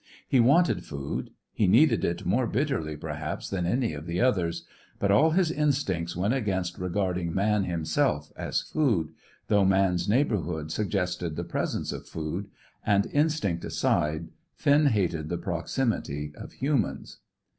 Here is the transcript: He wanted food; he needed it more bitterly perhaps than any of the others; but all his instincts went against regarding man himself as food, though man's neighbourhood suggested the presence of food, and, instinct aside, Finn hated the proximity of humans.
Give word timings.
He 0.27 0.39
wanted 0.39 0.83
food; 0.83 1.29
he 1.53 1.67
needed 1.67 2.03
it 2.03 2.25
more 2.25 2.47
bitterly 2.47 2.97
perhaps 2.97 3.51
than 3.51 3.67
any 3.67 3.93
of 3.93 4.07
the 4.07 4.19
others; 4.19 4.65
but 4.97 5.11
all 5.11 5.29
his 5.29 5.51
instincts 5.51 6.15
went 6.15 6.33
against 6.33 6.79
regarding 6.79 7.35
man 7.35 7.65
himself 7.65 8.31
as 8.35 8.63
food, 8.63 9.09
though 9.45 9.63
man's 9.63 10.09
neighbourhood 10.09 10.71
suggested 10.71 11.35
the 11.35 11.43
presence 11.43 11.91
of 11.91 12.07
food, 12.07 12.47
and, 12.83 13.05
instinct 13.13 13.63
aside, 13.63 14.29
Finn 14.55 14.87
hated 14.87 15.29
the 15.29 15.37
proximity 15.37 16.33
of 16.35 16.53
humans. 16.53 17.19